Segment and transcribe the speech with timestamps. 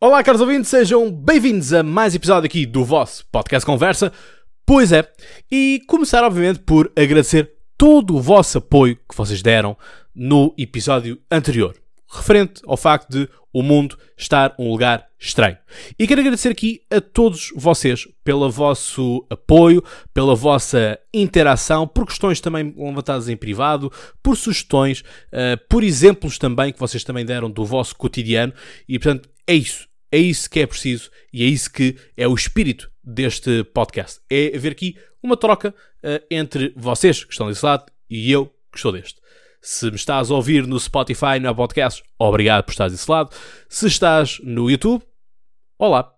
[0.00, 4.12] Olá, caros ouvintes, sejam bem-vindos a mais episódio aqui do vosso podcast Conversa.
[4.66, 5.08] Pois é,
[5.50, 9.78] e começar, obviamente, por agradecer todo o vosso apoio que vocês deram
[10.14, 11.76] no episódio anterior,
[12.08, 15.56] referente ao facto de o mundo estar um lugar estranho.
[15.96, 19.82] E quero agradecer aqui a todos vocês pelo vosso apoio,
[20.12, 26.72] pela vossa interação, por questões também levantadas em privado, por sugestões, uh, por exemplos também
[26.72, 28.52] que vocês também deram do vosso cotidiano.
[28.88, 29.88] E portanto, é isso.
[30.10, 34.20] É isso que é preciso e é isso que é o espírito deste podcast.
[34.30, 38.78] É haver aqui uma troca uh, entre vocês que estão desse lado e eu que
[38.78, 39.20] estou deste.
[39.60, 43.34] Se me estás a ouvir no Spotify, no podcast, obrigado por estar desse lado.
[43.68, 45.02] Se estás no YouTube,
[45.78, 46.12] olá.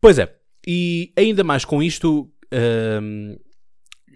[0.00, 0.32] Pois é,
[0.66, 2.30] e ainda mais com isto,
[3.02, 3.36] um,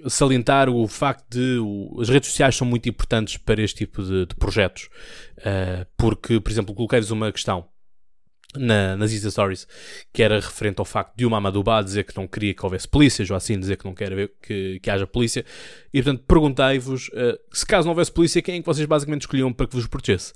[0.07, 1.59] salientar o facto de
[2.01, 4.89] as redes sociais são muito importantes para este tipo de, de projetos.
[5.39, 7.67] Uh, porque, por exemplo, coloquei-vos uma questão
[8.57, 9.67] na, nas Insta Stories,
[10.13, 13.25] que era referente ao facto de uma Amadubá dizer que não queria que houvesse polícia,
[13.25, 15.45] Joacim dizer que não quer ver que, que haja polícia,
[15.93, 19.53] e portanto perguntei-vos uh, se caso não houvesse polícia, quem é que vocês basicamente escolhiam
[19.53, 20.33] para que vos protegesse?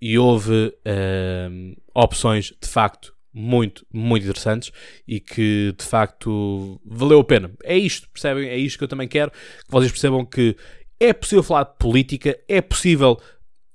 [0.00, 4.72] E houve uh, opções de facto muito, muito interessantes
[5.06, 7.52] e que de facto valeu a pena.
[7.62, 8.48] É isto, percebem?
[8.48, 10.56] É isto que eu também quero, que vocês percebam que
[10.98, 13.20] é possível falar de política, é possível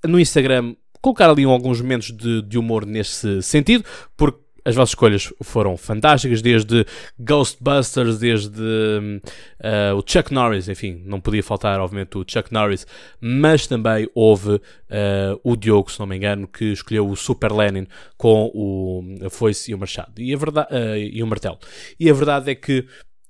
[0.05, 0.75] no Instagram
[1.06, 3.86] colocar ali alguns momentos de, de humor nesse sentido,
[4.17, 6.84] porque as vossas escolhas foram fantásticas, desde
[7.20, 12.88] Ghostbusters, desde uh, o Chuck Norris, enfim, não podia faltar, obviamente, o Chuck Norris,
[13.22, 17.86] mas também houve uh, o Diogo, se não me engano, que escolheu o Super Lenin
[18.17, 21.59] com o, a foice e o machado, e, a verdade, uh, e o martelo.
[22.00, 22.83] E a verdade é que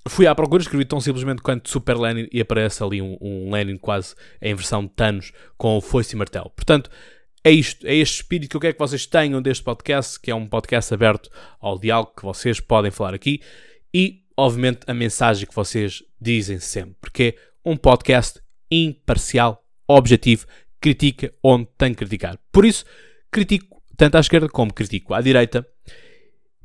[0.07, 3.75] fui à procura, escrevi tão simplesmente quanto Super Lenin e aparece ali um, um Lenin
[3.75, 6.49] quase em versão de Thanos com foice e martelo.
[6.55, 6.89] Portanto,
[7.45, 10.35] é isto, é este espírito que eu quero que vocês tenham deste podcast, que é
[10.35, 11.29] um podcast aberto
[11.59, 13.39] ao diálogo que vocês podem falar aqui
[13.93, 18.41] e, obviamente, a mensagem que vocês dizem sempre, porque é um podcast
[18.71, 20.47] imparcial, objetivo,
[20.81, 22.39] critica onde tem que criticar.
[22.51, 22.83] Por isso,
[23.29, 25.67] critico tanto à esquerda como critico à direita.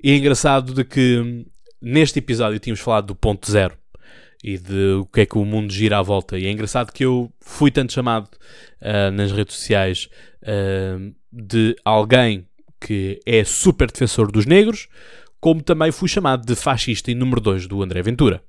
[0.02, 1.46] E é engraçado de que
[1.78, 3.76] neste episódio tínhamos falado do ponto zero
[4.42, 6.38] e de o que é que o mundo gira à volta.
[6.38, 8.28] E é engraçado que eu fui tanto chamado
[8.80, 10.08] uh, nas redes sociais
[10.42, 12.46] uh, de alguém
[12.80, 14.88] que é super defensor dos negros,
[15.38, 18.42] como também fui chamado de fascista e número 2 do André Ventura.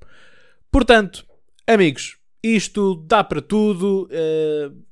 [0.71, 1.25] Portanto,
[1.67, 4.07] amigos, isto dá para tudo.
[4.09, 4.90] Uh,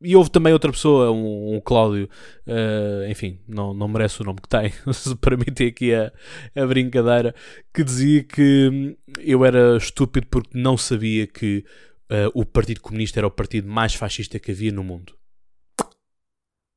[0.00, 2.08] e houve também outra pessoa, um, um Cláudio,
[2.46, 6.12] uh, enfim, não, não merece o nome que tem, se permitem aqui a,
[6.54, 7.34] a brincadeira,
[7.74, 11.64] que dizia que eu era estúpido porque não sabia que
[12.10, 15.14] uh, o Partido Comunista era o partido mais fascista que havia no mundo.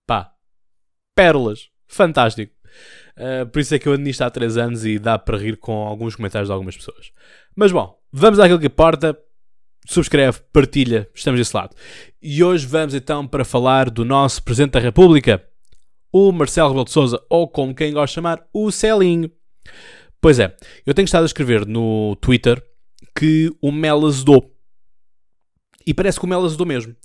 [0.07, 0.33] Pá,
[1.15, 2.53] pérolas, fantástico.
[3.17, 5.57] Uh, por isso é que eu ando nisto há 3 anos e dá para rir
[5.57, 7.11] com alguns comentários de algumas pessoas.
[7.55, 9.15] Mas bom, vamos àquilo que importa
[9.85, 11.75] subscreve, partilha, estamos desse lado.
[12.21, 15.43] E hoje vamos então para falar do nosso Presidente da República,
[16.11, 19.31] o Marcelo Rebelo de Sousa, ou como quem gosta de chamar, o Celinho.
[20.19, 20.55] Pois é,
[20.85, 22.61] eu tenho estado a escrever no Twitter
[23.17, 24.55] que o Mel azedou.
[25.85, 26.95] E parece que o Mel azedou mesmo.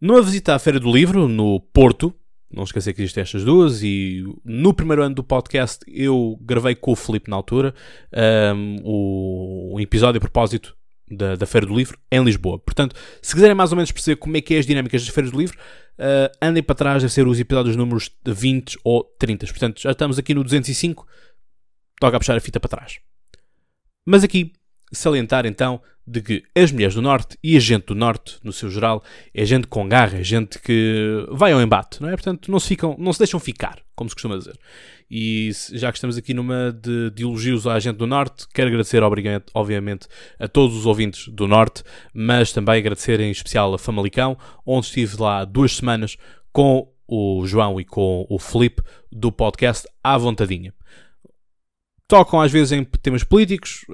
[0.00, 2.14] Numa visita à Feira do Livro, no Porto,
[2.50, 6.92] não esquecer que existem estas duas, e no primeiro ano do podcast eu gravei com
[6.92, 7.74] o Felipe na altura
[8.56, 10.77] um, o, um episódio a propósito
[11.10, 12.58] da, da, Feira do Livro em Lisboa.
[12.58, 15.30] Portanto, se quiserem mais ou menos perceber como é que é as dinâmicas das Feiras
[15.30, 15.58] do Livro,
[15.98, 19.46] uh, andem para trás a ser os episódios números 20 ou 30.
[19.46, 21.06] Portanto, já estamos aqui no 205,
[22.00, 22.98] toca a puxar a fita para trás.
[24.06, 24.52] Mas aqui,
[24.92, 28.70] salientar então de que as mulheres do Norte e a gente do Norte, no seu
[28.70, 29.04] geral,
[29.34, 32.12] é gente com garra, é gente que vai ao embate, não é?
[32.12, 34.58] Portanto, não se, ficam, não se deixam ficar, como se costuma dizer.
[35.10, 39.02] E já que estamos aqui numa de, de elogios à gente do Norte, quero agradecer,
[39.54, 40.06] obviamente,
[40.38, 41.82] a todos os ouvintes do Norte,
[42.14, 46.16] mas também agradecer em especial a Famalicão, onde estive lá duas semanas
[46.52, 50.72] com o João e com o Felipe do podcast À Vontadinha.
[52.08, 53.84] Tocam às vezes em temas políticos,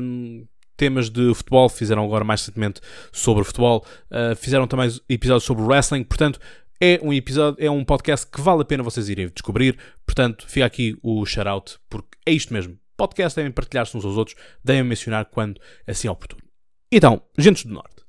[0.00, 2.80] hum, temas de futebol, fizeram agora mais recentemente
[3.12, 6.38] sobre futebol, uh, fizeram também episódios sobre wrestling, portanto,
[6.80, 9.78] é um episódio, é um podcast que vale a pena vocês irem descobrir.
[10.04, 12.78] Portanto, fica aqui o shout-out, porque é isto mesmo.
[12.96, 16.42] Podcast devem partilhar-se uns aos outros, devem mencionar quando assim é oportuno.
[16.92, 18.04] Então, gentes do Norte.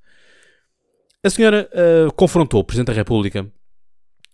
[1.24, 3.52] A senhora uh, confrontou o Presidente da República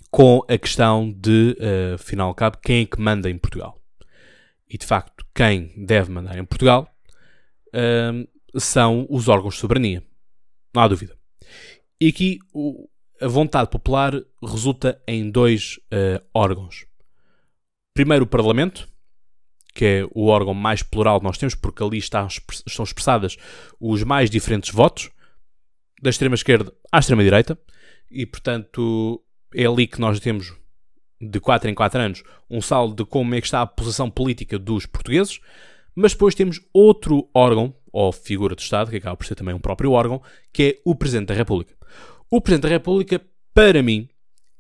[0.09, 3.80] com a questão de, uh, afinal de cabo, quem é que manda em Portugal.
[4.71, 6.89] E de facto, quem deve mandar em Portugal
[7.75, 10.01] uh, são os órgãos de soberania.
[10.73, 11.18] Não há dúvida.
[12.00, 12.88] E aqui o,
[13.19, 16.85] a vontade popular resulta em dois uh, órgãos.
[17.94, 18.88] primeiro o Parlamento,
[19.75, 22.25] que é o órgão mais plural que nós temos, porque ali está,
[22.65, 23.35] estão expressadas
[23.77, 25.12] os mais diferentes votos,
[26.01, 27.59] da extrema-esquerda à extrema-direita,
[28.09, 29.21] e portanto
[29.53, 30.53] é ali que nós temos,
[31.21, 34.57] de 4 em 4 anos, um saldo de como é que está a posição política
[34.57, 35.39] dos portugueses,
[35.95, 39.59] mas depois temos outro órgão, ou figura de Estado, que acaba por ser também um
[39.59, 40.21] próprio órgão,
[40.51, 41.75] que é o Presidente da República.
[42.29, 43.21] O Presidente da República,
[43.53, 44.07] para mim,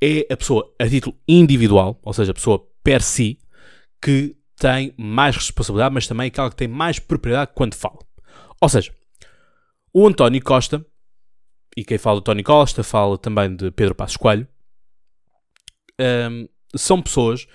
[0.01, 3.39] é a pessoa a título individual, ou seja, a pessoa per si,
[4.01, 7.99] que tem mais responsabilidade, mas também aquela que tem mais propriedade quando fala.
[8.59, 8.91] Ou seja,
[9.93, 10.85] o António Costa,
[11.75, 14.47] e quem fala do António Costa fala também de Pedro Passos Coelho,
[16.01, 17.47] um, são pessoas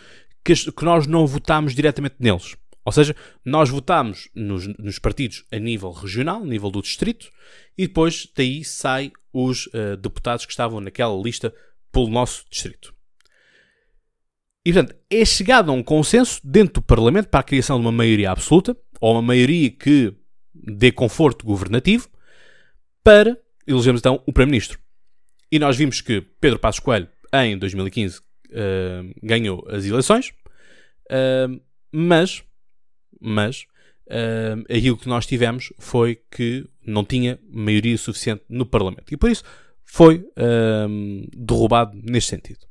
[0.44, 2.56] que, que, nós não votámos diretamente neles.
[2.84, 7.31] Ou seja, nós votámos nos, nos, partidos a nível regional, a nível do distrito,
[7.76, 11.52] e depois daí saem os uh, deputados que estavam naquela lista
[11.90, 12.94] pelo nosso distrito.
[14.64, 17.92] E, portanto, é chegado a um consenso dentro do Parlamento para a criação de uma
[17.92, 20.14] maioria absoluta, ou uma maioria que
[20.54, 22.08] dê conforto governativo,
[23.02, 24.78] para elegermos então o Primeiro-Ministro.
[25.50, 28.20] E nós vimos que Pedro Passos Coelho, em 2015,
[28.50, 30.32] uh, ganhou as eleições,
[31.10, 31.60] uh,
[31.93, 32.43] mas,
[33.20, 33.66] mas
[34.06, 39.12] uh, aquilo que nós tivemos foi que não tinha maioria suficiente no Parlamento.
[39.12, 39.44] E por isso
[39.84, 42.66] foi uh, derrubado neste sentido.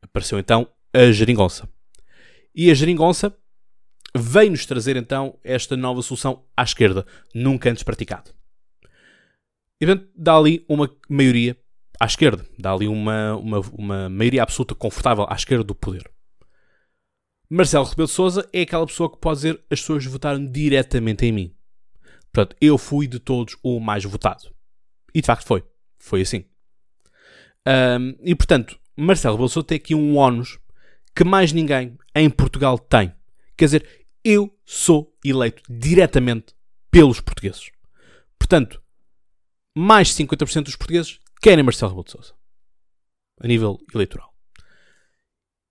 [0.00, 1.68] Apareceu então a geringonça.
[2.54, 3.34] E a geringonça
[4.14, 8.30] veio-nos trazer então esta nova solução à esquerda, nunca antes praticada.
[9.80, 11.56] E portanto dá ali uma maioria
[11.98, 16.10] à esquerda, dá ali uma, uma, uma maioria absoluta confortável à esquerda do poder.
[17.48, 21.32] Marcelo Rebelo de Sousa é aquela pessoa que pode dizer as pessoas votaram diretamente em
[21.32, 21.54] mim.
[22.32, 24.50] Portanto, eu fui de todos o mais votado.
[25.14, 25.62] E de facto foi.
[25.98, 26.46] Foi assim.
[27.68, 30.58] Um, e portanto, Marcelo Rebelo de Sousa tem aqui um ónus
[31.14, 33.12] que mais ninguém em Portugal tem.
[33.56, 36.54] Quer dizer, eu sou eleito diretamente
[36.90, 37.70] pelos portugueses.
[38.38, 38.82] Portanto,
[39.76, 42.34] mais de 50% dos portugueses querem Marcelo Rebelo de Sousa.
[43.40, 44.32] A nível eleitoral.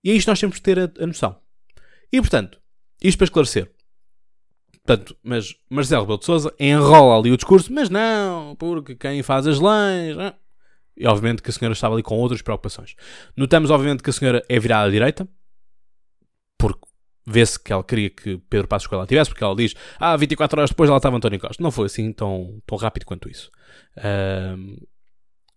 [0.04, 1.40] E é isto nós temos de ter a, a noção.
[2.12, 2.60] E portanto,
[3.02, 3.72] isto para esclarecer.
[4.84, 9.46] Portanto, mas Marcelo Rebelo de Sousa enrola ali o discurso, mas não, porque quem faz
[9.46, 10.16] as leis.
[10.16, 10.34] Não.
[10.96, 12.94] E obviamente que a senhora estava ali com outras preocupações.
[13.36, 15.26] Notamos, obviamente, que a senhora é virada à direita,
[16.58, 16.86] porque
[17.26, 20.70] vê-se que ela queria que Pedro Passos Coelho tivesse, porque ela diz, ah, 24 horas
[20.70, 21.62] depois ela estava António Costa.
[21.62, 23.50] Não foi assim tão, tão rápido quanto isso.
[23.96, 24.76] Uh,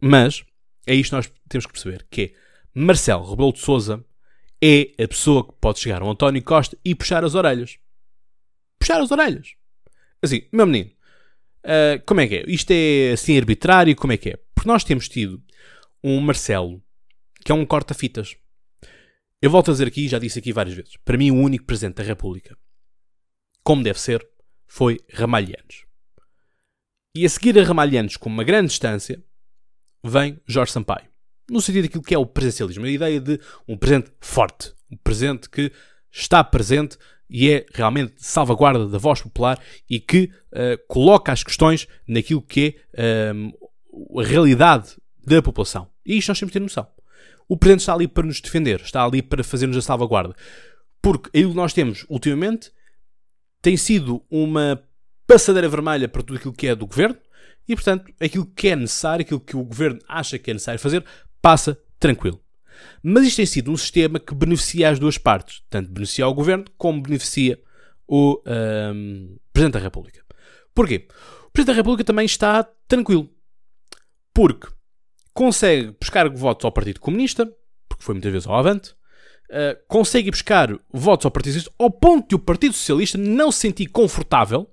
[0.02, 0.44] mas
[0.86, 2.34] é isto que nós temos que perceber, que é
[2.74, 4.04] Marcelo Rebelo de Sousa
[4.62, 7.78] é a pessoa que pode chegar ao António Costa e puxar as orelhas
[8.86, 9.56] puxar as orelhas.
[10.22, 10.92] Assim, meu menino,
[11.66, 12.44] uh, como é que é?
[12.48, 13.96] Isto é assim arbitrário?
[13.96, 14.40] Como é que é?
[14.54, 15.44] Porque nós temos tido
[16.04, 16.82] um Marcelo
[17.44, 18.36] que é um corta-fitas.
[19.42, 21.98] Eu volto a dizer aqui, já disse aqui várias vezes, para mim o único presidente
[21.98, 22.58] da República,
[23.64, 24.28] como deve ser,
[24.66, 25.86] foi Ramalhianos.
[27.16, 29.24] E a seguir a Ramalhianos com uma grande distância,
[30.10, 31.08] vem Jorge Sampaio.
[31.50, 35.50] No sentido daquilo que é o presencialismo, a ideia de um presente forte, um presente
[35.50, 35.72] que
[36.12, 36.98] está presente
[37.30, 39.60] e é realmente salvaguarda da voz popular
[39.90, 45.88] e que uh, coloca as questões naquilo que é um, a realidade da população.
[46.06, 46.88] E isto nós temos de ter noção.
[47.48, 50.36] O Presidente está ali para nos defender, está ali para fazer-nos a salvaguarda.
[51.02, 52.72] Porque aquilo que nós temos ultimamente
[53.62, 54.82] tem sido uma
[55.28, 57.18] passadeira vermelha para tudo aquilo que é do Governo
[57.68, 61.04] e, portanto, aquilo que é necessário, aquilo que o Governo acha que é necessário fazer,
[61.42, 62.40] passa tranquilo.
[63.02, 66.66] Mas isto tem sido um sistema que beneficia as duas partes, tanto beneficia o governo
[66.78, 67.60] como beneficia
[68.08, 70.22] o um, Presidente da República.
[70.74, 71.08] Porquê?
[71.46, 73.30] O Presidente da República também está tranquilo,
[74.34, 74.68] porque
[75.34, 77.50] consegue buscar votos ao Partido Comunista,
[77.88, 82.30] porque foi muitas vezes ao Avante, uh, consegue buscar votos ao Partido Socialista, ao ponto
[82.30, 84.70] de o Partido Socialista não se sentir confortável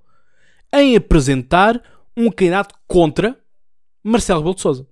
[0.72, 1.80] em apresentar
[2.16, 3.38] um candidato contra
[4.02, 4.88] Marcelo Rebelo de Sousa.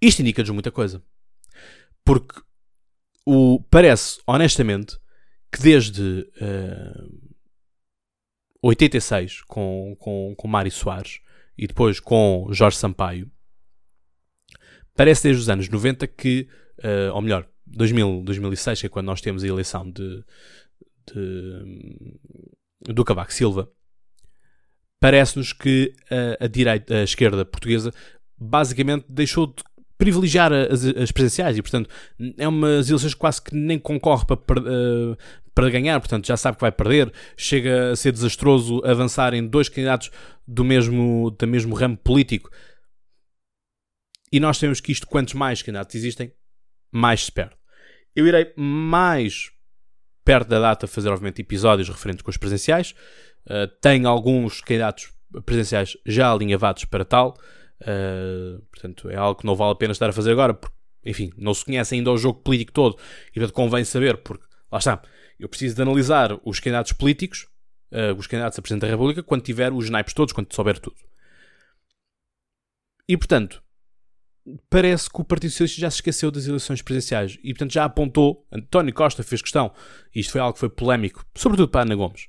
[0.00, 1.02] Isto indica-nos muita coisa.
[2.04, 2.40] Porque
[3.26, 4.98] o, parece, honestamente,
[5.52, 7.30] que desde uh,
[8.62, 11.20] 86 com, com, com Mário Soares
[11.56, 13.30] e depois com Jorge Sampaio,
[14.94, 19.44] parece desde os anos 90 que, uh, ou melhor, 2000, 2006 é quando nós temos
[19.44, 20.24] a eleição de,
[21.12, 22.10] de
[22.80, 23.70] do Cavaco Silva,
[25.00, 27.92] parece-nos que a, a, direita, a esquerda portuguesa
[28.38, 29.64] basicamente deixou de
[29.98, 31.90] privilegiar as, as presenciais e, portanto,
[32.38, 35.16] é umas eleições quase que nem concorre para, uh,
[35.54, 37.12] para ganhar, portanto, já sabe que vai perder.
[37.36, 40.10] Chega a ser desastroso avançar em dois candidatos
[40.46, 42.50] do mesmo, do mesmo ramo político.
[44.32, 46.32] E nós temos que isto, quantos mais candidatos existem,
[46.90, 47.54] mais se perde.
[48.14, 49.50] Eu irei mais
[50.24, 52.94] perto da data, fazer, obviamente, episódios referentes com os presenciais.
[53.46, 55.12] Uh, tem alguns candidatos
[55.44, 57.36] presenciais já alinhavados para tal.
[57.80, 61.32] Uh, portanto, é algo que não vale a pena estar a fazer agora, porque, enfim,
[61.36, 62.98] não se conhece ainda o jogo político todo
[63.30, 65.02] e, portanto, convém saber, porque, lá está,
[65.38, 67.48] eu preciso de analisar os candidatos políticos,
[67.92, 70.96] uh, os candidatos a Presidente da República, quando tiver os naipes todos, quando souber tudo.
[73.08, 73.62] E, portanto,
[74.68, 78.46] parece que o Partido Socialista já se esqueceu das eleições presidenciais e, portanto, já apontou.
[78.52, 79.72] António Costa fez questão,
[80.14, 82.28] e isto foi algo que foi polémico, sobretudo para Ana Gomes,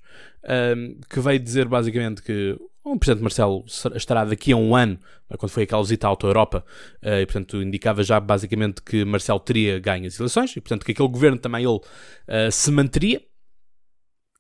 [0.78, 3.64] um, que veio dizer basicamente que o Presidente Marcelo
[3.96, 5.00] estará daqui a um ano,
[5.30, 6.66] é, quando foi aquela visita à Auto-Europa,
[7.04, 10.92] uh, e portanto indicava já basicamente que Marcelo teria ganho as eleições, e portanto que
[10.92, 13.22] aquele governo também ele uh, se manteria,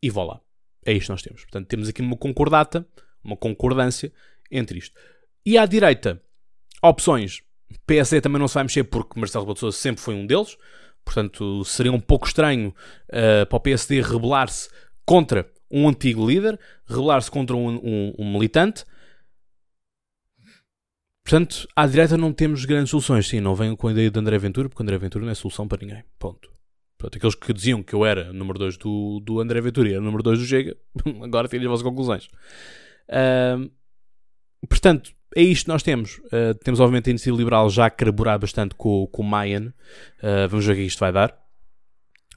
[0.02, 0.42] e vá lá.
[0.84, 1.42] É isto que nós temos.
[1.42, 2.88] Portanto, temos aqui uma concordata,
[3.24, 4.12] uma concordância
[4.50, 5.00] entre isto.
[5.46, 6.22] E à direita,
[6.82, 7.44] opções
[7.86, 10.58] PSD também não se vai mexer porque Marcelo Rebelo de Sousa sempre foi um deles.
[11.04, 12.74] Portanto, seria um pouco estranho
[13.10, 14.70] uh, para o PSD rebelar-se
[15.06, 18.86] contra um antigo líder, rebelar-se contra um, um, um, militante.
[21.24, 23.28] Portanto, à direita não temos grandes soluções.
[23.28, 25.68] Sim, não venham com a ideia de André Ventura, porque André Ventura não é solução
[25.68, 26.04] para ninguém.
[26.20, 26.52] Ponto.
[26.98, 30.02] Portanto, aqueles que diziam que eu era número 2 do, do André Ventura e era
[30.02, 30.78] número 2 do Chega,
[31.24, 32.30] agora tirem as vossas conclusões.
[33.10, 33.72] Uh,
[34.68, 36.18] portanto, é isto que nós temos.
[36.26, 39.74] Uh, temos, obviamente, a iniciativa liberal já a carburar bastante com, com o Mayan.
[40.22, 41.38] Uh, vamos ver o que é isto vai dar.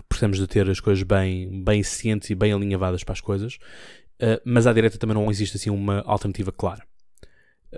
[0.09, 3.55] Precisamos de ter as coisas bem, bem cientes e bem alinhavadas para as coisas.
[4.21, 6.83] Uh, mas à direita também não existe assim uma alternativa clara.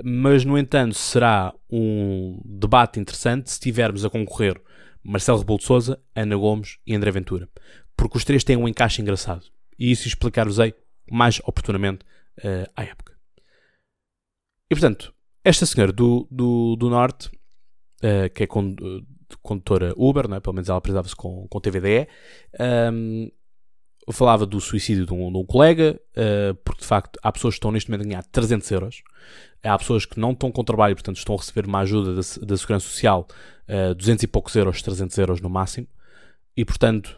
[0.05, 4.61] Mas, no entanto, será um debate interessante se tivermos a concorrer
[5.03, 7.49] Marcelo Rebelo de Sousa, Ana Gomes e André Ventura.
[7.97, 9.47] Porque os três têm um encaixe engraçado.
[9.79, 10.75] E isso explicar-vos-ei
[11.11, 12.05] mais oportunamente
[12.75, 13.16] à época.
[14.71, 17.29] E portanto, esta senhora do, do, do Norte,
[18.03, 20.41] uh, que é condutora Uber, é?
[20.41, 22.09] pelo menos ela apresentava-se com, com TVDE,
[22.59, 23.31] um, ehm,
[24.13, 27.59] falava do suicídio de um, de um colega, uh, porque de facto há pessoas que
[27.59, 29.03] estão neste momento a ganhar 300 euros,
[29.63, 32.57] há pessoas que não estão com trabalho, portanto estão a receber uma ajuda da, da
[32.57, 33.27] Segurança Social,
[33.69, 35.89] uh, eh, 200 e poucos euros, 300 euros no máximo,
[36.57, 37.17] e portanto,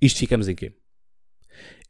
[0.00, 0.74] isto ficamos em quê?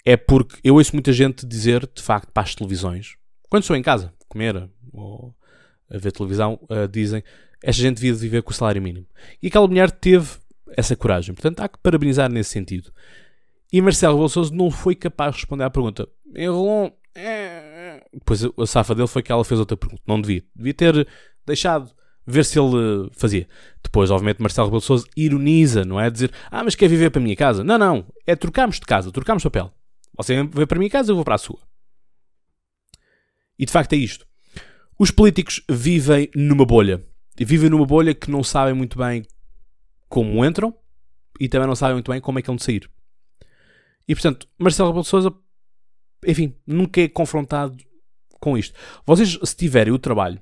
[0.05, 3.17] É porque eu ouço muita gente dizer, de facto, para as televisões,
[3.51, 5.35] quando estou em casa, comer ou
[5.91, 7.23] a ver televisão, uh, dizem
[7.63, 9.07] esta gente devia viver com o salário mínimo.
[9.43, 10.31] E aquela mulher teve
[10.77, 11.35] essa coragem.
[11.35, 12.91] Portanto, há que parabenizar nesse sentido.
[13.73, 16.09] E Marcelo Rebelo não foi capaz de responder à pergunta.
[16.35, 18.03] Eu é, é.
[18.13, 20.03] Depois a safa dele foi que ela fez outra pergunta.
[20.07, 20.43] Não devia.
[20.57, 21.09] Devia ter
[21.47, 21.91] deixado
[22.27, 23.47] ver se ele fazia.
[23.83, 26.11] Depois, obviamente, Marcelo Rebelo Sousa ironiza, não é?
[26.11, 27.63] Dizer, ah, mas quer viver para a minha casa?
[27.63, 28.07] Não, não.
[28.27, 29.73] É trocarmos de casa, trocarmos papel.
[30.17, 31.59] Você vem para a minha casa, eu vou para a sua.
[33.61, 34.27] E de facto é isto.
[34.99, 37.05] Os políticos vivem numa bolha.
[37.39, 39.23] E vivem numa bolha que não sabem muito bem
[40.09, 40.75] como entram
[41.39, 42.91] e também não sabem muito bem como é que vão sair.
[44.09, 45.33] E portanto, Marcelo Rebelo de Sousa,
[46.27, 47.77] enfim, nunca é confrontado
[48.41, 48.75] com isto.
[49.05, 50.41] Vocês, se tiverem o trabalho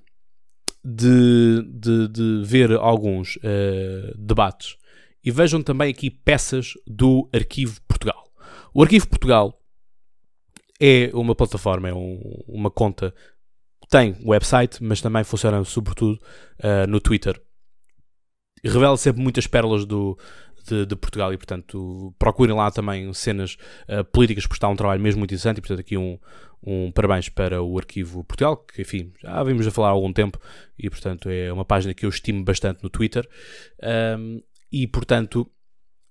[0.84, 4.76] de, de, de ver alguns uh, debates
[5.24, 8.24] e vejam também aqui peças do Arquivo Portugal.
[8.72, 9.57] O Arquivo Portugal
[10.80, 13.14] é uma plataforma, é um, uma conta
[13.88, 16.18] tem website, mas também funciona sobretudo
[16.58, 17.40] uh, no Twitter.
[18.62, 20.18] Revela sempre muitas pérolas do,
[20.66, 23.56] de, de, Portugal e, portanto, procurem lá também cenas
[23.88, 25.58] uh, políticas, porque está um trabalho mesmo muito interessante.
[25.58, 26.18] E, portanto, aqui um,
[26.62, 30.38] um parabéns para o Arquivo Portugal, que, enfim, já vimos a falar há algum tempo
[30.78, 33.26] e, portanto, é uma página que eu estimo bastante no Twitter.
[34.18, 35.50] Um, e, portanto,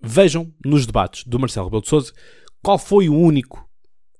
[0.01, 2.13] vejam nos debates do Marcelo Rebelo de Souza
[2.63, 3.66] qual foi o único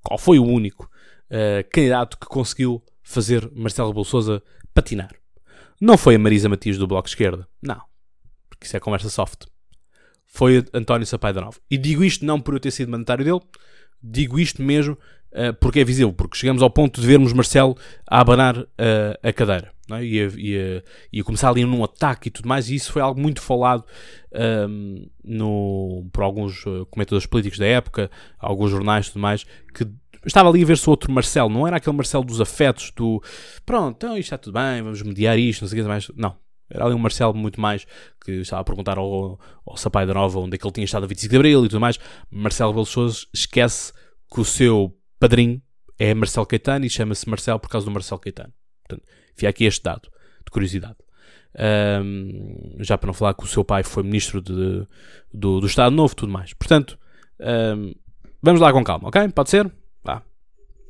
[0.07, 0.89] qual foi o único
[1.29, 4.41] uh, candidato que conseguiu fazer Marcelo Rebelo Sousa
[4.73, 5.11] patinar.
[5.81, 7.81] Não foi a Marisa Matias do Bloco Esquerda, não,
[8.49, 9.47] porque isso é conversa soft.
[10.25, 11.59] Foi António Sapai da Nova.
[11.69, 13.41] E digo isto não por eu ter sido mandatário dele,
[14.01, 14.97] digo isto mesmo
[15.33, 17.75] uh, porque é visível, porque chegamos ao ponto de vermos Marcelo
[18.09, 18.67] a abanar uh,
[19.21, 20.03] a cadeira é?
[20.03, 22.91] e, a, e, a, e, a, começar ali num ataque e tudo mais, e isso
[22.91, 23.83] foi algo muito falado
[24.33, 29.45] um, ehm, no, por alguns eh, comentadores políticos da época, alguns jornais e tudo mais,
[29.73, 29.87] que
[30.25, 33.21] estava ali a ver se o outro Marcelo, não era aquele Marcelo dos afetos, do
[33.65, 36.11] pronto, então isto está tudo bem, vamos mediar isto, não sei o que mais.
[36.15, 36.35] Não.
[36.69, 37.87] Era ali um Marcelo muito mais
[38.23, 41.05] que estava a perguntar ao, ao Sapai da Nova onde é que ele tinha estado
[41.05, 41.97] a 25 de Abril e tudo mais.
[42.29, 43.93] Marcelo Belsoso esquece
[44.29, 45.61] que o seu padrinho
[45.97, 48.53] é Marcelo Caetano e chama-se Marcelo por causa do Marcelo Caetano.
[48.87, 50.09] Portanto, fica aqui este dado
[50.45, 50.97] de curiosidade.
[51.59, 54.87] Um, já para não falar que o seu pai foi ministro de,
[55.33, 56.53] do, do Estado Novo tudo mais.
[56.53, 56.97] Portanto,
[57.39, 57.93] um,
[58.41, 59.27] vamos lá com calma, ok?
[59.29, 59.71] Pode ser?
[60.03, 60.21] Vá.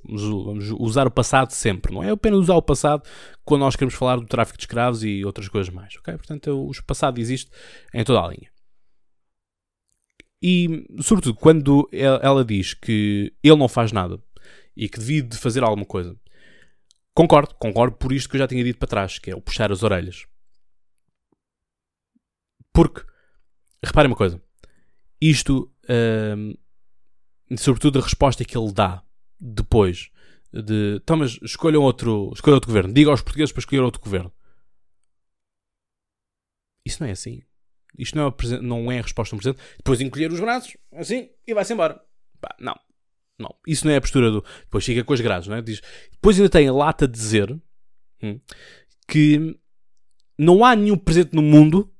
[0.06, 3.04] Vamos, vamos, usar o passado sempre, não é apenas usar o passado
[3.44, 6.16] quando nós queremos falar do tráfico de escravos e outras coisas mais, ok?
[6.16, 7.50] Portanto, o passado existe
[7.94, 8.50] em toda a linha.
[10.42, 14.22] E, sobretudo, quando ela diz que ele não faz nada
[14.76, 16.16] e que devia de fazer alguma coisa,
[17.14, 19.72] concordo, concordo por isto que eu já tinha dito para trás, que é o puxar
[19.72, 20.28] as orelhas.
[22.72, 23.04] Porque,
[23.84, 24.40] reparem uma coisa,
[25.20, 25.72] isto,
[26.38, 26.54] hum,
[27.58, 29.04] sobretudo a resposta que ele dá
[29.40, 30.12] depois
[30.54, 34.32] de, então, mas escolham outro, escolham outro governo, diga aos portugueses para escolher outro governo.
[36.86, 37.42] Isso não é assim.
[37.98, 39.66] Isto não é, não é a resposta do presidente.
[39.78, 42.00] Depois encolher os braços, assim, e vai-se embora.
[42.40, 42.76] Pá, não.
[43.40, 43.56] Não.
[43.68, 44.44] Isso não é a postura do.
[44.62, 45.62] Depois fica com as grades, não é?
[45.62, 45.82] Diz...
[46.12, 47.52] Depois ainda tem a lata de dizer
[48.22, 48.40] hum,
[49.08, 49.60] que
[50.38, 51.92] não há nenhum presidente no mundo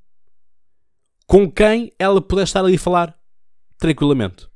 [1.26, 3.18] com quem ela pudesse estar ali a falar
[3.78, 4.48] tranquilamente.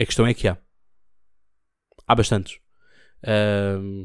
[0.00, 0.58] A questão é que há.
[2.06, 2.58] Há bastantes.
[3.22, 4.04] Uh,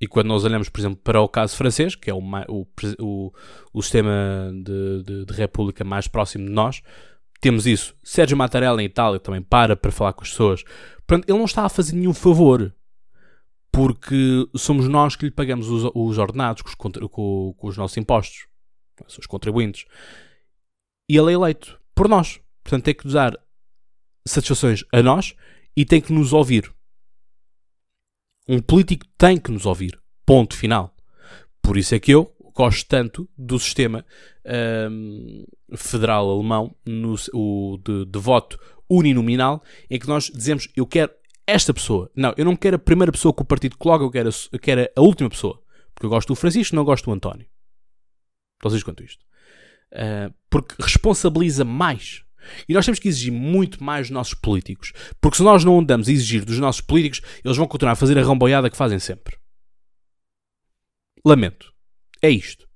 [0.00, 3.32] e quando nós olhamos, por exemplo, para o caso francês, que é o, o,
[3.72, 6.82] o, sistema de, de, de, república mais próximo de nós,
[7.40, 7.96] temos isso.
[8.02, 10.62] Sérgio Mattarella em Itália também para para falar com as pessoas.
[11.06, 12.72] Portanto, ele não está a fazer nenhum favor,
[13.72, 17.96] porque somos nós que lhe pagamos os, os ordenados com os, com, com os nossos
[17.96, 18.46] impostos,
[19.18, 19.84] os contribuintes.
[21.08, 22.40] E ele é eleito por nós.
[22.62, 23.36] Portanto, tem que nos dar
[24.26, 25.34] satisfações a nós
[25.76, 26.72] e tem que nos ouvir.
[28.48, 30.00] Um político tem que nos ouvir.
[30.24, 30.94] Ponto final.
[31.62, 34.04] Por isso é que eu gosto tanto do sistema
[34.90, 35.44] um,
[35.76, 38.58] federal alemão no, o, de, de, voto
[38.90, 41.12] uninominal, em que nós dizemos eu quero
[41.46, 42.10] esta pessoa.
[42.16, 44.58] Não, eu não quero a primeira pessoa que o partido coloca, eu quero a, eu
[44.58, 45.62] quero a última pessoa.
[45.94, 47.46] Porque eu gosto do Francisco, não gosto do António.
[48.62, 49.24] Vocês quanto isto.
[49.92, 52.24] Uh, porque responsabiliza mais
[52.68, 54.92] e nós temos que exigir muito mais dos nossos políticos.
[55.20, 58.18] Porque se nós não andamos a exigir dos nossos políticos, eles vão continuar a fazer
[58.18, 59.36] a ramboiada que fazem sempre.
[61.24, 61.72] Lamento.
[62.22, 62.68] É isto.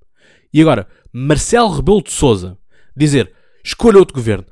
[0.52, 2.58] E agora, Marcelo Rebelo de Souza
[2.96, 4.46] dizer escolha outro governo.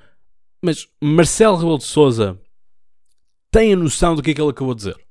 [0.62, 2.40] Mas Marcelo Rebelo de Souza
[3.50, 5.06] tem a noção do que é que ele acabou de dizer.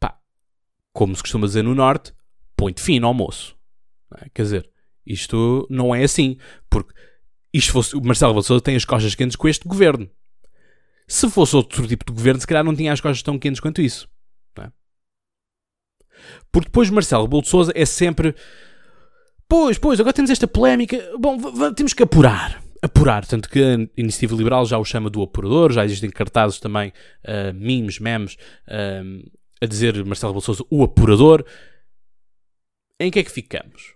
[0.00, 0.18] Pá,
[0.92, 2.14] como se costuma dizer no Norte,
[2.56, 3.56] põe-te fino ao almoço.
[4.18, 4.28] É?
[4.30, 4.70] Quer dizer,
[5.06, 6.38] isto não é assim.
[6.68, 6.92] Porque
[7.52, 10.08] isto fosse, o Marcelo Rebelo tem as costas quentes com este governo.
[11.06, 13.82] Se fosse outro tipo de governo, se calhar não tinha as costas tão quentes quanto
[13.82, 14.08] isso.
[14.58, 14.70] É?
[16.50, 18.34] Porque depois Marcelo Rebelo de é sempre
[19.52, 21.36] pois, pois, agora temos esta polémica, bom,
[21.74, 22.62] temos que apurar.
[22.80, 26.90] Apurar, tanto que a Iniciativa Liberal já o chama do apurador, já existem cartazes também,
[27.24, 31.44] uh, memes, memes, uh, a dizer Marcelo Rebelo de Sousa o apurador.
[32.98, 33.94] Em que é que ficamos?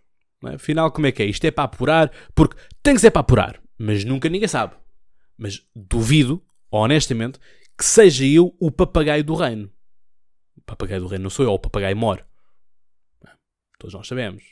[0.49, 0.55] É?
[0.55, 1.27] Afinal, como é que é?
[1.27, 4.75] Isto é para apurar, porque tem que ser para apurar, mas nunca ninguém sabe.
[5.37, 7.39] Mas duvido, honestamente,
[7.77, 9.71] que seja eu o papagaio do reino.
[10.57, 12.27] O papagaio do reino não sou eu, o papagaio mor.
[13.79, 14.43] Todos nós sabemos.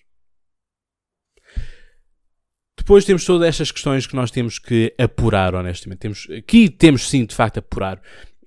[2.76, 6.00] Depois temos todas estas questões que nós temos que apurar, honestamente.
[6.00, 8.02] Temos, aqui temos sim, de facto, apurar.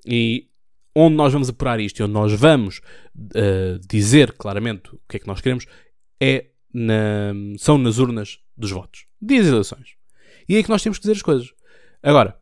[0.05, 0.47] E
[0.95, 2.81] onde nós vamos apurar isto e onde nós vamos
[3.15, 5.65] uh, dizer claramente o que é que nós queremos
[6.19, 9.05] é na, são nas urnas dos votos.
[9.21, 9.95] Dias eleições.
[10.47, 11.53] E é aí que nós temos que dizer as coisas.
[12.01, 12.37] Agora,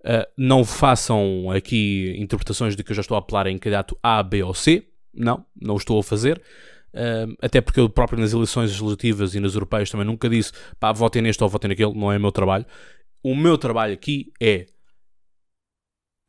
[0.00, 4.22] uh, não façam aqui interpretações de que eu já estou a apelar em candidato A,
[4.22, 4.86] B ou C.
[5.12, 6.40] Não, não estou a fazer.
[6.92, 10.90] Uh, até porque eu próprio nas eleições legislativas e nas europeias também nunca disse pá,
[10.90, 12.66] votem neste ou votem naquele, não é o meu trabalho.
[13.22, 14.66] O meu trabalho aqui é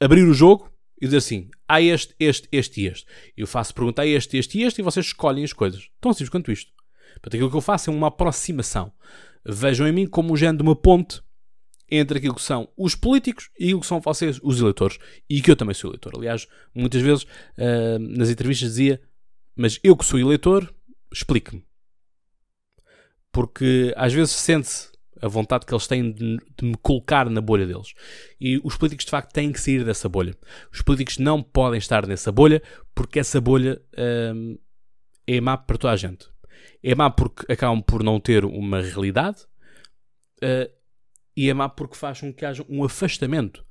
[0.02, 3.06] abrir o jogo e dizer assim: há este, este, este e este.
[3.36, 5.90] Eu faço perguntar este, este e este e vocês escolhem as coisas.
[6.00, 6.72] Tão simples quanto isto.
[7.14, 8.92] Portanto, aquilo que eu faço é uma aproximação.
[9.46, 11.22] Vejam em mim como um género de uma ponte
[11.90, 14.98] entre aquilo que são os políticos e aquilo que são vocês, os eleitores.
[15.30, 16.14] E que eu também sou eleitor.
[16.16, 19.02] Aliás, muitas vezes uh, nas entrevistas dizia:
[19.56, 20.74] Mas eu que sou eleitor,
[21.12, 21.64] explique-me.
[23.32, 27.66] Porque às vezes sente-se a vontade que eles têm de, de, me colocar na bolha
[27.66, 27.94] deles.
[28.40, 30.36] E os políticos de facto têm que sair dessa bolha.
[30.74, 32.62] Os políticos não podem estar nessa bolha
[32.96, 34.60] porque essa bolha uh,
[35.28, 36.31] é má para toda a gente.
[36.84, 39.44] É má porque acabam por não ter uma realidade
[40.44, 40.72] uh,
[41.36, 43.66] e é má porque faz com que haja um afastamento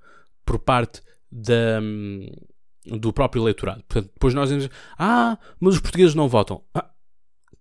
[0.45, 2.31] por parte da, um,
[2.99, 3.83] do próprio eleitorado.
[3.85, 6.65] Portanto, depois nós dizemos, ah, mas os portugueses não votam.
[6.75, 6.91] Ah,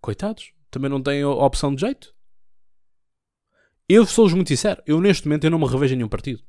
[0.02, 2.14] coitados, também não têm a opção de jeito.
[3.88, 6.44] Eu sou-vos muito sincero, eu neste momento eu não me revejo em nenhum partido.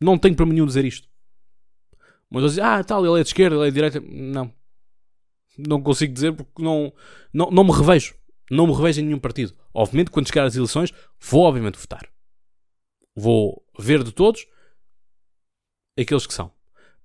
[0.00, 1.08] Não tenho para nenhum dizer isto.
[2.28, 4.00] Mas eu dizer, ah, tal, ele é de esquerda, ele é de direita.
[4.00, 4.52] Não,
[5.56, 6.92] não consigo dizer porque não,
[7.32, 8.14] não, não me revejo.
[8.50, 9.54] Não me revejo em nenhum partido.
[9.72, 12.08] Obviamente, quando chegar às eleições, vou obviamente votar.
[13.16, 14.46] Vou ver de todos
[15.98, 16.52] aqueles que são.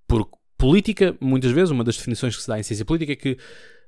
[0.08, 3.38] Porque política, muitas vezes, uma das definições que se dá em ciência política é que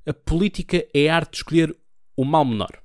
[0.06, 1.76] a política é a arte de escolher
[2.16, 2.82] o mal menor.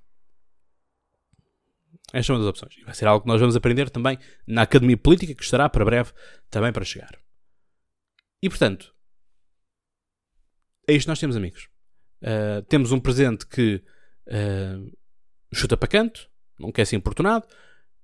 [2.13, 2.77] Esta é uma das opções.
[2.79, 5.85] E vai ser algo que nós vamos aprender também na Academia Política, que estará para
[5.85, 6.13] breve
[6.51, 7.19] também para chegar.
[8.43, 8.95] E portanto,
[10.87, 11.69] é isto nós temos, amigos.
[12.23, 13.83] Uh, temos um presidente que
[14.27, 14.99] uh,
[15.53, 17.47] chuta para canto, não quer ser importunado,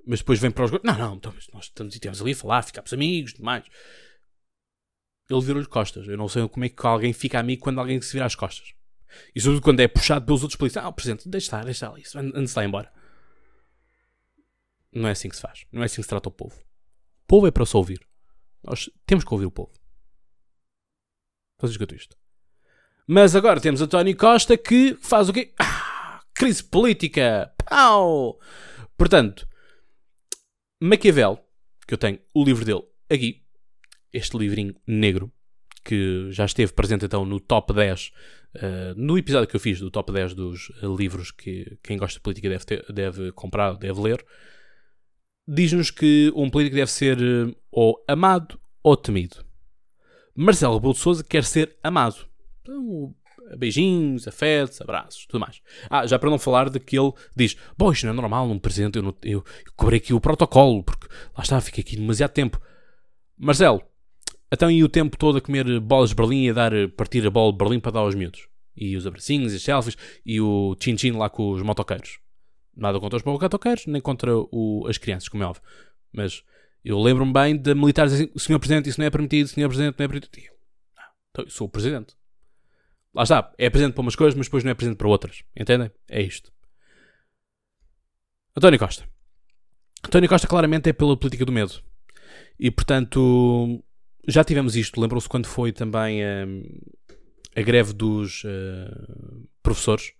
[0.07, 0.71] mas depois vem para os.
[0.71, 3.65] Não, não, então, nós estamos, estamos ali a falar, ficamos amigos, demais.
[5.31, 6.07] Ele virou-lhe costas.
[6.09, 8.75] Eu não sei como é que alguém fica amigo quando alguém se vira as costas.
[9.35, 10.85] E sobretudo quando é puxado pelos outros polícias.
[10.85, 12.93] Ah, o presidente, deixa estar, deixa estar ali, antes de lá embora.
[14.93, 15.65] Não é assim que se faz.
[15.73, 16.59] Não é assim que se trata o povo.
[16.59, 18.07] O povo é para se ouvir.
[18.63, 19.73] Nós temos que ouvir o povo.
[21.59, 22.22] Vocês escutam isto.
[23.07, 25.53] Mas agora temos António Costa que faz o quê?
[25.59, 27.53] Ah, crise política!
[27.69, 28.39] Pau!
[28.97, 29.47] Portanto,
[30.81, 31.39] Maquiavel,
[31.87, 33.43] que eu tenho o livro dele aqui,
[34.13, 35.33] este livrinho negro,
[35.85, 38.11] que já esteve presente então no top 10, uh,
[38.55, 42.19] eh, no episódio que eu fiz do top 10 dos uh, livros que quem gosta
[42.19, 44.25] de política deve, ter, deve comprar, deve ler,
[45.47, 49.45] diz-nos que um político deve ser uh, ou amado ou temido.
[50.35, 52.32] Marcelo Rebelo de Sousa quer ser amado.
[52.63, 53.15] Então,
[53.57, 55.61] beijinhos, afetos, abraços, tudo mais.
[55.91, 58.59] Ah, já para não falar de que ele diz: Bom, isto não é normal num
[58.59, 62.33] presidente, eu, não, eu, eu cobrei aqui o protocolo, porque lá está, fiquei aqui demasiado
[62.33, 62.61] tempo.
[63.37, 63.83] Marcelo,
[64.53, 67.31] então e o tempo todo a comer bolas de Berlim e a dar, partir a
[67.31, 68.49] bola de Berlim para dar aos miúdos?
[68.77, 72.19] E os abracinhos, e as selfies, e o chin-chin lá com os motoqueiros.
[72.75, 75.63] Nada contra os motoqueiros, nem contra o, as crianças, como é óbvio.
[76.13, 76.43] Mas
[76.85, 80.05] eu lembro-me bem de militares assim, Senhor Presidente, isso não é permitido, Senhor Presidente, não
[80.05, 80.53] é permitido.
[80.97, 82.15] Não, então, eu sou o Presidente.
[83.15, 85.43] Lá está, é presente para umas coisas, mas depois não é presente para outras.
[85.55, 85.91] Entendem?
[86.09, 86.51] É isto.
[88.57, 89.09] António Costa.
[90.05, 91.83] António Costa claramente é pela política do medo.
[92.59, 93.83] E portanto,
[94.27, 95.01] já tivemos isto.
[95.01, 96.63] Lembram-se quando foi também hum,
[97.55, 100.13] a greve dos uh, professores?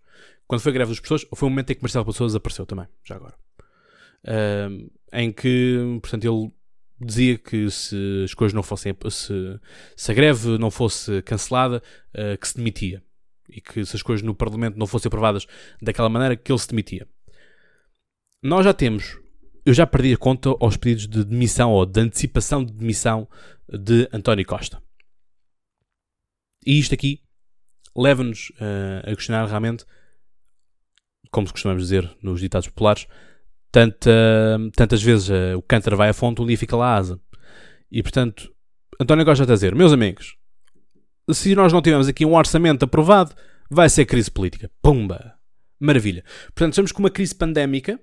[0.47, 2.87] Quando foi a greve dos professores, foi o momento em que Marcelo Pessoas apareceu também,
[3.05, 3.35] já agora.
[4.25, 6.53] Uh, em que, portanto, ele
[7.07, 9.61] dizia que se as coisas não fossem se,
[9.97, 11.83] se a greve não fosse cancelada
[12.15, 13.03] uh, que se demitia.
[13.49, 15.47] E que se as coisas no Parlamento não fossem aprovadas
[15.81, 17.07] daquela maneira que ele se demitia.
[18.43, 19.19] Nós já temos
[19.65, 23.29] eu já perdi a conta aos pedidos de demissão ou de antecipação de demissão
[23.69, 24.83] de António Costa.
[26.67, 27.23] E isto aqui
[27.97, 29.85] leva-nos uh, a questionar realmente
[31.31, 33.07] como costumamos dizer nos ditados populares
[33.73, 34.11] Tanta,
[34.77, 37.19] tantas vezes uh, o cântaro vai à fonte, um dia fica lá a asa.
[37.91, 38.53] E portanto,
[39.01, 40.37] António gosta de dizer, meus amigos,
[41.33, 43.35] se nós não tivermos aqui um orçamento aprovado,
[43.71, 44.71] vai ser crise política.
[44.83, 45.35] Pumba!
[45.81, 46.23] Maravilha.
[46.49, 47.99] Portanto, estamos com uma crise pandémica,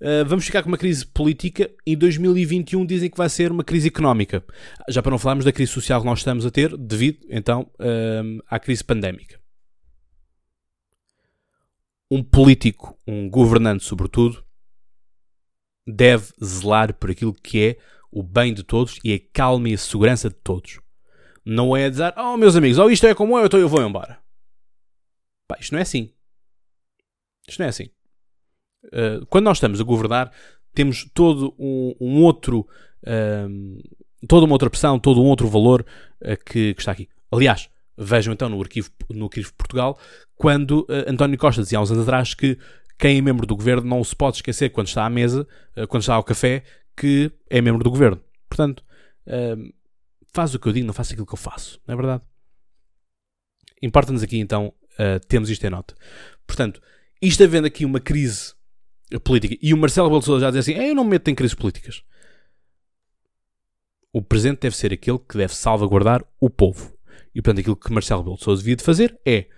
[0.00, 3.88] uh, vamos ficar com uma crise política e 2021 dizem que vai ser uma crise
[3.88, 4.42] económica.
[4.88, 8.42] Já para não falarmos da crise social que nós estamos a ter, devido então uh,
[8.48, 9.38] à crise pandémica.
[12.10, 14.44] Um político, um governante sobretudo,
[15.86, 17.76] deve zelar por aquilo que é
[18.10, 20.80] o bem de todos e a calma e a segurança de todos.
[21.44, 24.18] Não é dizer, oh meus amigos, oh isto é como eu, então eu vou embora.
[25.48, 26.10] Pá, isto não é assim.
[27.46, 27.90] Isto não é assim.
[28.86, 30.32] Uh, quando nós estamos a governar,
[30.74, 32.66] temos todo um, um outro.
[33.06, 33.78] Um,
[34.26, 35.84] toda uma outra pressão, todo um outro valor
[36.22, 37.08] uh, que, que, está aqui.
[37.30, 39.98] Aliás, vejam então no arquivo, no arquivo Portugal,
[40.36, 42.58] quando uh, António Costa dizia há uns anos atrás que
[42.98, 46.02] quem é membro do governo não se pode esquecer quando está à mesa, eh, quando
[46.02, 46.62] está ao café,
[46.96, 48.20] que é membro do governo.
[48.48, 48.84] Portanto,
[49.26, 49.70] ehm,
[50.32, 51.80] faz o que eu digo, não faça aquilo que eu faço.
[51.86, 52.22] Não é verdade?
[53.82, 55.94] Importa-nos aqui então uh, temos isto em nota.
[56.46, 56.80] Portanto,
[57.20, 58.54] isto havendo aqui uma crise
[59.22, 62.02] política e o Marcelo Bolsonaro já diz assim: eu não me meto em crises políticas.
[64.12, 66.96] O presidente deve ser aquele que deve salvaguardar o povo.
[67.34, 69.48] E portanto, aquilo que Marcelo Bolsonaro devia de fazer é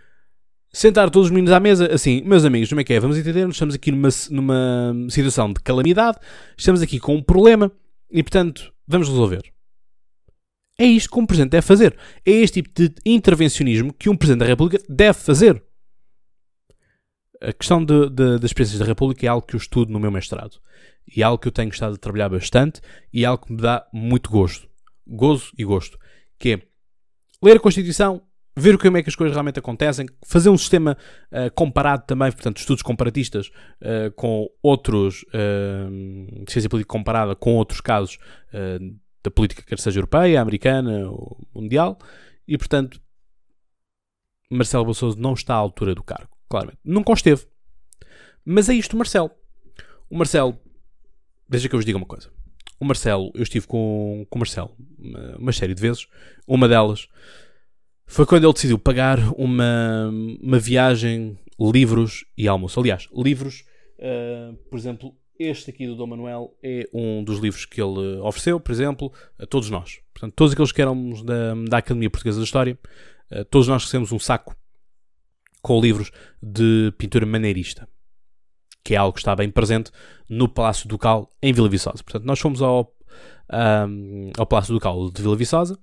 [0.76, 3.00] sentar todos os meninos à mesa, assim, meus amigos, como é que é?
[3.00, 6.18] Vamos entender, estamos aqui numa, numa situação de calamidade,
[6.54, 7.72] estamos aqui com um problema
[8.10, 9.50] e, portanto, vamos resolver.
[10.78, 11.96] É isto que um Presidente deve fazer.
[12.26, 15.64] É este tipo de intervencionismo que um Presidente da República deve fazer.
[17.40, 20.10] A questão de, de, das experiências da República é algo que eu estudo no meu
[20.10, 20.60] mestrado.
[21.08, 23.62] E é algo que eu tenho gostado de trabalhar bastante e é algo que me
[23.62, 24.68] dá muito gosto.
[25.06, 25.98] Gozo e gosto.
[26.38, 26.62] Que é
[27.42, 28.20] ler a Constituição,
[28.56, 30.96] ver como é que as coisas realmente acontecem, fazer um sistema
[31.30, 37.80] uh, comparado também, portanto, estudos comparatistas uh, com outros, uh, ciência política comparada com outros
[37.80, 38.18] casos
[39.22, 41.98] da política, quer seja europeia, americana ou mundial,
[42.48, 42.98] e portanto,
[44.50, 46.78] Marcelo Bolsonaro não está à altura do cargo, claramente.
[46.82, 47.44] Nunca o esteve.
[48.44, 49.30] Mas é isto, Marcelo.
[50.08, 50.58] O Marcelo,
[51.48, 52.30] deixa que eu vos diga uma coisa.
[52.78, 56.06] O Marcelo, eu estive com, com o Marcelo uma, uma série de vezes,
[56.46, 57.08] uma delas
[58.06, 62.78] foi quando ele decidiu pagar uma, uma viagem, livros e almoço.
[62.78, 63.64] Aliás, livros,
[63.98, 68.60] uh, por exemplo, este aqui do Dom Manuel é um dos livros que ele ofereceu,
[68.60, 70.00] por exemplo, a todos nós.
[70.14, 72.78] Portanto, todos aqueles que éramos da, da Academia Portuguesa da História,
[73.32, 74.56] uh, todos nós recebemos um saco
[75.60, 77.88] com livros de pintura maneirista,
[78.84, 79.90] que é algo que está bem presente
[80.28, 82.04] no Palácio Ducal em Vila Viçosa.
[82.04, 82.94] Portanto, nós fomos ao,
[83.88, 85.76] um, ao Palácio Ducal de Vila Viçosa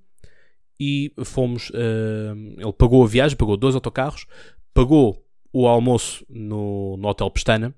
[0.78, 1.70] e fomos.
[1.70, 4.26] Uh, ele pagou a viagem, pagou dois autocarros,
[4.72, 7.74] pagou o almoço no, no Hotel Pestana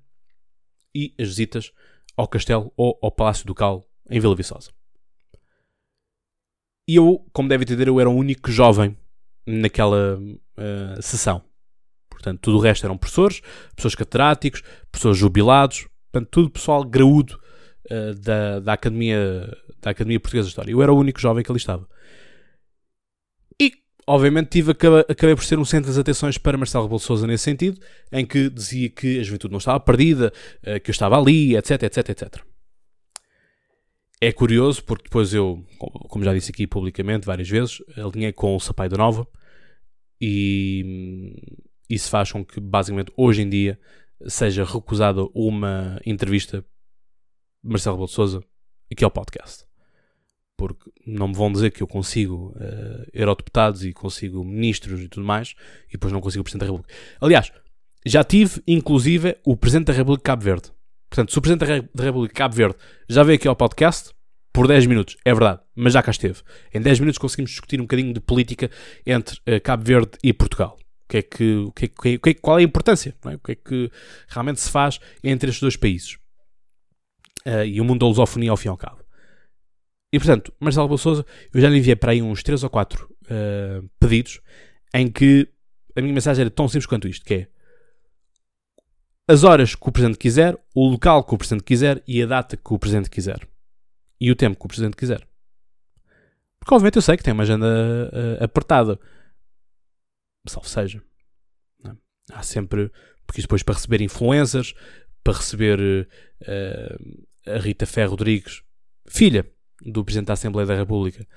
[0.95, 1.71] e as visitas
[2.15, 4.71] ao castelo ou ao Palácio Ducal em Vila Viçosa.
[6.89, 8.97] E eu, como deve entender, eu era o único jovem
[9.45, 11.43] naquela uh, sessão.
[12.09, 13.41] Portanto, tudo o resto eram professores,
[13.75, 17.39] pessoas catedráticos, pessoas jubilados, portanto, tudo pessoal graúdo
[17.91, 20.71] uh, da, da, Academia, da Academia Portuguesa de História.
[20.71, 21.87] Eu era o único jovem que ali estava
[24.07, 27.79] obviamente tive, acabei por ser um centro das atenções para Marcelo Rebelo Sousa nesse sentido,
[28.11, 30.31] em que dizia que a juventude não estava perdida,
[30.63, 32.41] eh, que eu estava ali, etc, etc, etc.
[34.19, 38.59] É curioso porque depois eu, como já disse aqui publicamente várias vezes, alinhei com o
[38.59, 39.27] Sapai da Nova
[40.19, 41.35] e
[41.89, 43.79] isso faz com que basicamente hoje em dia
[44.25, 46.61] seja recusada uma entrevista
[47.63, 48.41] de Marcelo Rebelo Sousa
[48.91, 49.67] aqui ao podcast
[50.57, 55.25] porque não me vão dizer que eu consigo uh, eurodeputados e consigo ministros e tudo
[55.25, 55.53] mais,
[55.87, 56.93] e depois não consigo o Presidente da República.
[57.21, 57.51] Aliás,
[58.03, 60.71] já tive, inclusive, o Presidente da República de Cabo Verde.
[61.09, 62.75] Portanto, se o Presidente da República de Cabo Verde
[63.07, 64.11] já veio aqui ao podcast,
[64.51, 66.41] por 10 minutos, é verdade, mas já cá esteve.
[66.73, 68.71] Em 10 minutos conseguimos discutir um bocadinho de política
[69.05, 70.79] entre uh, Cabo Verde e Portugal.
[71.05, 73.15] O que é que, o que, é, o que é, qual é a importância?
[73.25, 73.35] É?
[73.35, 73.91] O que é que
[74.27, 76.17] realmente se faz entre estes dois países?
[77.45, 79.06] Uh, e o mundo da lusofonia ao fim e ao cabo.
[80.11, 83.09] E portanto, Marcelo Rebelo eu já lhe enviei para aí uns 3 ou 4 uh,
[83.29, 84.39] eh, pedidos
[84.93, 85.49] em que
[85.95, 87.47] a minha mensagem era tão simples quanto isto, que é
[89.27, 92.55] as horas que o Presidente quiser, o local que o Presidente quiser e a data
[92.55, 93.45] que o Presidente quiser.
[94.19, 95.27] E o tempo que o Presidente quiser.
[96.59, 98.97] Porque obviamente eu sei que tem uma agenda uh, apertada.
[100.47, 101.03] Salve seja.
[101.85, 101.91] É?
[102.31, 102.89] Há sempre...
[103.25, 104.73] Porque depois para receber influencers,
[105.21, 106.07] para receber
[106.41, 108.63] uh, a Rita Ferro Rodrigues,
[109.09, 109.45] filha,
[109.81, 111.27] do Presidente da Assembleia da República,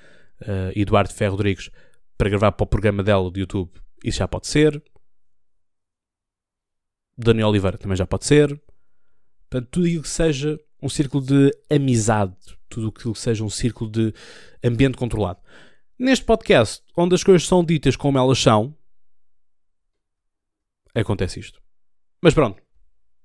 [0.43, 1.71] uh, Eduardo Ferro Rodrigues,
[2.17, 3.71] para gravar para o programa dela do YouTube,
[4.05, 4.83] isso já pode ser.
[7.17, 8.49] Daniel Oliveira também já pode ser.
[9.49, 12.35] Portanto, tudo aquilo que seja um círculo de amizade,
[12.69, 14.15] tudo aquilo que seja um círculo de
[14.65, 15.41] ambiente controlado.
[15.99, 18.75] Neste podcast, onde as coisas são ditas como elas são,
[20.95, 21.61] acontece isto.
[22.23, 22.63] Mas pronto.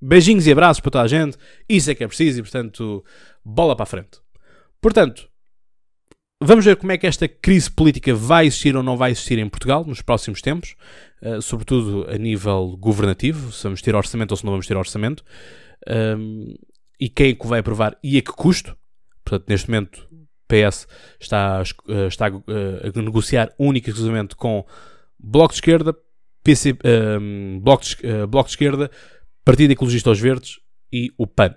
[0.01, 1.37] Beijinhos e abraços para toda a gente.
[1.67, 3.03] Isso é que é preciso e, portanto,
[3.43, 4.19] bola para a frente.
[4.85, 5.27] Portanto,
[6.39, 9.49] vamos ver como é que esta crise política vai existir ou não vai existir em
[9.49, 10.75] Portugal nos próximos tempos,
[11.23, 15.25] uh, sobretudo a nível governativo, se vamos ter orçamento ou se não vamos ter orçamento,
[15.89, 16.53] um,
[16.99, 18.77] e quem é que vai aprovar e a que custo.
[19.23, 20.07] Portanto, neste momento,
[20.47, 20.87] PS
[21.19, 22.41] está, uh, está uh,
[22.95, 24.63] a negociar única e exclusivamente com
[25.19, 25.97] Bloco de Esquerda,
[26.43, 26.77] PC,
[27.19, 28.91] um, Bloco, de, Bloco de Esquerda,
[29.43, 30.59] Partido Ecologista aos Verdes
[30.93, 31.55] e o PAN.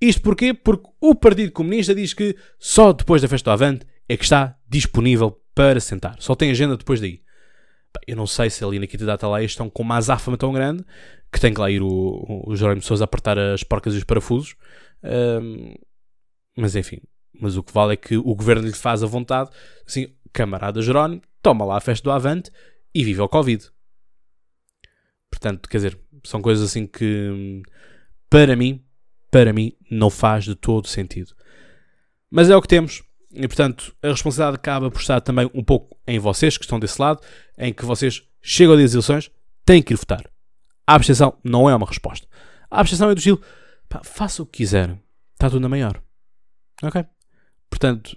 [0.00, 0.54] Isto porquê?
[0.54, 4.56] Porque o Partido Comunista diz que só depois da festa do Avante é que está
[4.68, 6.16] disponível para sentar.
[6.20, 7.22] Só tem agenda depois daí.
[8.06, 10.84] eu não sei se ali na Quinta da Atalaia estão com uma azáfama tão grande
[11.30, 14.56] que tem que lá ir o, o Jerónimo Sousa apertar as porcas e os parafusos.
[15.02, 15.74] Um,
[16.56, 17.00] mas enfim,
[17.38, 19.50] mas o que vale é que o governo lhe faz a vontade,
[19.86, 22.50] assim, camarada Jerónimo, toma lá a festa do Avante
[22.94, 23.70] e vive ao Covid.
[25.30, 27.62] Portanto, quer dizer, são coisas assim que,
[28.28, 28.84] para mim,
[29.30, 31.34] para mim, não faz de todo sentido.
[32.30, 33.02] Mas é o que temos.
[33.32, 37.00] E, portanto, a responsabilidade acaba por estar também um pouco em vocês, que estão desse
[37.00, 37.20] lado,
[37.56, 39.30] em que vocês chegam das eleições,
[39.64, 40.28] têm que ir votar.
[40.86, 42.26] A abstenção não é uma resposta.
[42.70, 43.40] A abstenção é do estilo,
[43.88, 44.98] pá, faça o que quiser.
[45.32, 46.02] Está tudo na maior.
[46.82, 47.04] Ok?
[47.68, 48.16] Portanto,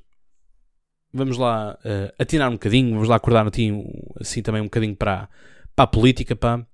[1.14, 3.86] vamos lá uh, atinar um bocadinho, vamos lá acordar assim,
[4.20, 5.30] assim também um bocadinho para,
[5.76, 6.66] para a política, pá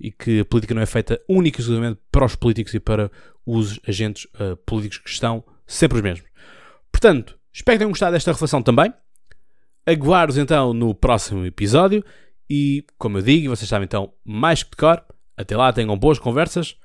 [0.00, 3.10] e que a política não é feita única e exclusivamente para os políticos e para
[3.48, 6.28] os agentes uh, políticos que estão sempre os mesmos.
[6.92, 8.92] Portanto, espero que tenham gostado desta reflexão também.
[9.86, 12.04] Aguardo-os então no próximo episódio
[12.50, 15.02] e, como eu digo, vocês sabem então mais que de cor.
[15.34, 16.76] Até lá, tenham boas conversas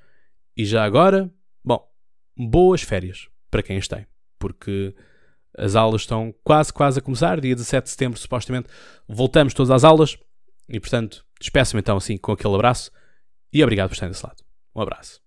[0.56, 1.30] e já agora,
[1.66, 1.86] bom,
[2.38, 4.08] boas férias para quem as tem,
[4.40, 4.96] porque
[5.58, 7.42] as aulas estão quase, quase a começar.
[7.42, 8.70] Dia 17 de setembro, supostamente,
[9.06, 10.18] voltamos todas às aulas
[10.70, 12.90] e, portanto, despeço-me então assim com aquele abraço
[13.52, 14.42] e obrigado por estar desse lado.
[14.74, 15.23] Um abraço.